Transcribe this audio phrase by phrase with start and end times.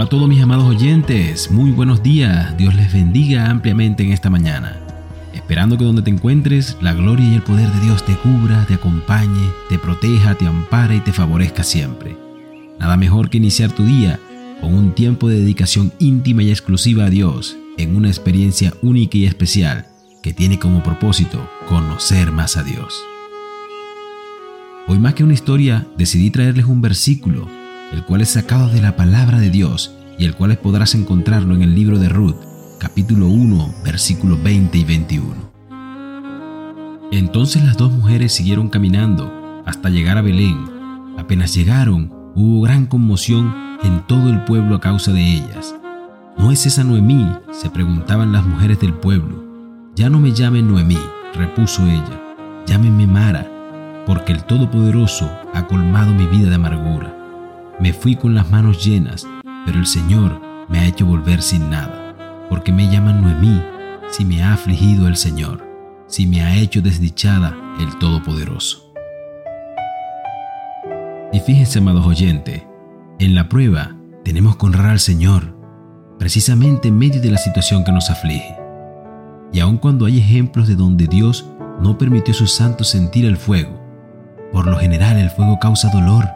[0.00, 4.80] A todos mis amados oyentes, muy buenos días, Dios les bendiga ampliamente en esta mañana.
[5.34, 8.72] Esperando que donde te encuentres, la gloria y el poder de Dios te cubra, te
[8.72, 12.16] acompañe, te proteja, te ampara y te favorezca siempre.
[12.78, 14.18] Nada mejor que iniciar tu día
[14.62, 19.26] con un tiempo de dedicación íntima y exclusiva a Dios, en una experiencia única y
[19.26, 19.86] especial
[20.22, 23.04] que tiene como propósito conocer más a Dios.
[24.88, 27.60] Hoy más que una historia, decidí traerles un versículo
[27.92, 31.62] el cual es sacado de la palabra de Dios y el cual podrás encontrarlo en
[31.62, 32.36] el libro de Ruth,
[32.78, 35.50] capítulo 1, versículos 20 y 21.
[37.10, 39.32] Entonces las dos mujeres siguieron caminando
[39.64, 40.66] hasta llegar a Belén.
[41.16, 45.74] Apenas llegaron, hubo gran conmoción en todo el pueblo a causa de ellas.
[46.36, 47.26] ¿No es esa Noemí?
[47.50, 49.42] se preguntaban las mujeres del pueblo.
[49.96, 50.98] Ya no me llamen Noemí,
[51.34, 52.20] repuso ella,
[52.66, 53.50] llámenme Mara,
[54.04, 57.16] porque el Todopoderoso ha colmado mi vida de amargura.
[57.80, 59.26] Me fui con las manos llenas,
[59.64, 62.14] pero el Señor me ha hecho volver sin nada,
[62.48, 63.60] porque me llaman Noemí
[64.10, 65.66] si me ha afligido el Señor,
[66.06, 68.92] si me ha hecho desdichada el Todopoderoso.
[71.32, 72.62] Y fíjense, amados oyentes,
[73.18, 75.56] en la prueba tenemos que honrar al Señor,
[76.18, 78.56] precisamente en medio de la situación que nos aflige.
[79.52, 81.46] Y aun cuando hay ejemplos de donde Dios
[81.80, 83.80] no permitió a sus santos sentir el fuego,
[84.52, 86.28] por lo general el fuego causa dolor,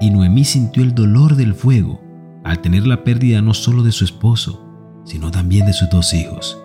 [0.00, 2.00] y Noemí sintió el dolor del fuego
[2.44, 4.66] al tener la pérdida no solo de su esposo,
[5.04, 6.60] sino también de sus dos hijos.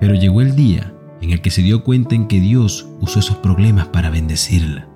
[0.00, 3.36] Pero llegó el día en el que se dio cuenta en que Dios usó esos
[3.36, 4.88] problemas para bendecirla.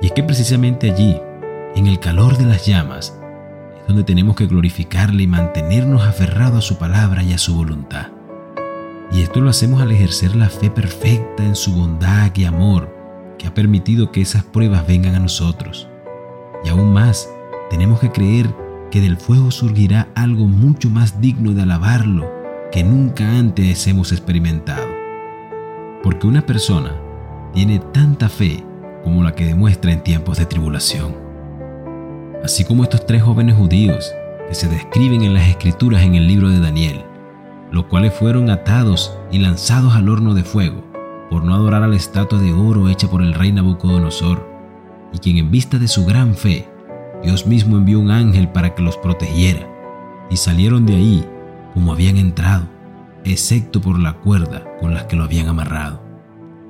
[0.00, 1.16] Y es que precisamente allí,
[1.76, 3.14] en el calor de las llamas,
[3.80, 8.08] es donde tenemos que glorificarle y mantenernos aferrados a su palabra y a su voluntad.
[9.12, 12.96] Y esto lo hacemos al ejercer la fe perfecta en su bondad y amor
[13.38, 15.88] que ha permitido que esas pruebas vengan a nosotros.
[16.64, 17.28] Y aún más,
[17.70, 18.54] tenemos que creer
[18.90, 22.30] que del fuego surgirá algo mucho más digno de alabarlo
[22.72, 24.86] que nunca antes hemos experimentado.
[26.02, 26.92] Porque una persona
[27.54, 28.64] tiene tanta fe
[29.04, 31.16] como la que demuestra en tiempos de tribulación.
[32.44, 34.12] Así como estos tres jóvenes judíos
[34.48, 37.04] que se describen en las escrituras en el libro de Daniel,
[37.70, 40.82] los cuales fueron atados y lanzados al horno de fuego
[41.30, 44.50] por no adorar a la estatua de oro hecha por el rey Nabucodonosor,
[45.12, 46.68] y quien en vista de su gran fe,
[47.22, 49.68] Dios mismo envió un ángel para que los protegiera,
[50.30, 51.26] y salieron de ahí
[51.74, 52.66] como habían entrado,
[53.24, 56.02] excepto por la cuerda con la que lo habían amarrado.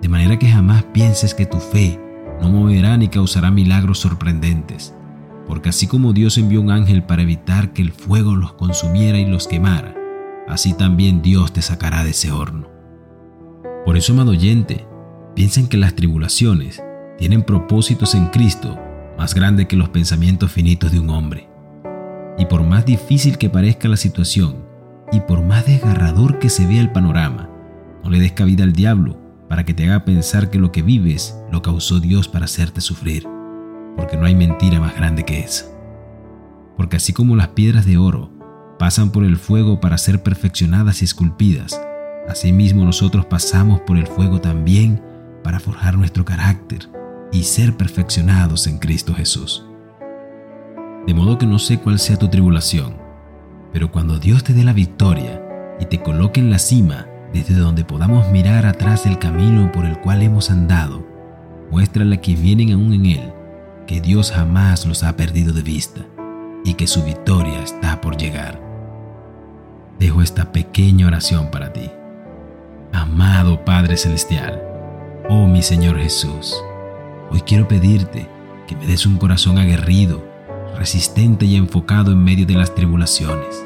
[0.02, 2.00] De manera que jamás pienses que tu fe
[2.40, 4.94] no moverá ni causará milagros sorprendentes,
[5.46, 9.26] porque así como Dios envió un ángel para evitar que el fuego los consumiera y
[9.26, 9.94] los quemara,
[10.48, 12.68] así también Dios te sacará de ese horno.
[13.84, 14.86] Por eso, amado oyente,
[15.34, 16.82] piensa en que las tribulaciones
[17.18, 18.78] tienen propósitos en Cristo
[19.20, 21.46] más grandes que los pensamientos finitos de un hombre.
[22.38, 24.64] Y por más difícil que parezca la situación,
[25.12, 27.50] y por más desgarrador que se vea el panorama,
[28.02, 31.36] no le des cabida al diablo para que te haga pensar que lo que vives
[31.52, 33.28] lo causó Dios para hacerte sufrir,
[33.94, 35.66] porque no hay mentira más grande que esa.
[36.78, 38.32] Porque así como las piedras de oro
[38.78, 41.78] pasan por el fuego para ser perfeccionadas y esculpidas,
[42.26, 45.02] asimismo nosotros pasamos por el fuego también
[45.44, 46.88] para forjar nuestro carácter
[47.32, 49.64] y ser perfeccionados en Cristo Jesús.
[51.06, 52.96] De modo que no sé cuál sea tu tribulación,
[53.72, 55.42] pero cuando Dios te dé la victoria
[55.78, 59.98] y te coloque en la cima desde donde podamos mirar atrás el camino por el
[60.00, 61.06] cual hemos andado,
[61.70, 63.32] muéstrale a quienes vienen aún en Él
[63.86, 66.00] que Dios jamás los ha perdido de vista
[66.64, 68.60] y que su victoria está por llegar.
[69.98, 71.90] Dejo esta pequeña oración para ti.
[72.92, 74.62] Amado Padre Celestial,
[75.28, 76.54] oh mi Señor Jesús,
[77.32, 78.28] Hoy quiero pedirte
[78.66, 80.24] que me des un corazón aguerrido,
[80.76, 83.64] resistente y enfocado en medio de las tribulaciones.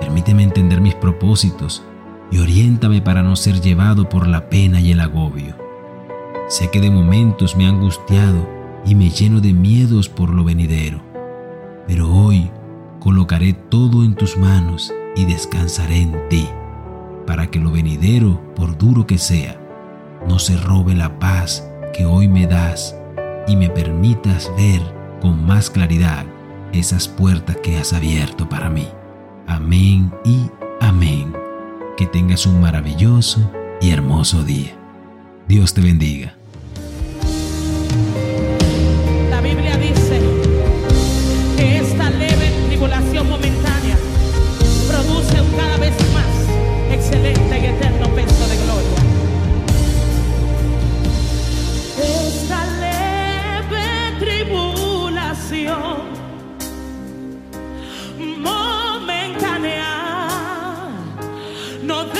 [0.00, 1.82] Permíteme entender mis propósitos
[2.30, 5.56] y oriéntame para no ser llevado por la pena y el agobio.
[6.48, 8.48] Sé que de momentos me he angustiado
[8.86, 11.02] y me lleno de miedos por lo venidero,
[11.86, 12.50] pero hoy
[12.98, 16.48] colocaré todo en tus manos y descansaré en ti,
[17.26, 19.60] para que lo venidero, por duro que sea,
[20.26, 21.69] no se robe la paz
[22.00, 22.96] que hoy me das
[23.46, 24.80] y me permitas ver
[25.20, 26.24] con más claridad
[26.72, 28.88] esas puertas que has abierto para mí.
[29.46, 30.50] Amén y
[30.80, 31.36] amén.
[31.98, 33.52] Que tengas un maravilloso
[33.82, 34.74] y hermoso día.
[35.46, 36.39] Dios te bendiga.
[61.90, 62.19] no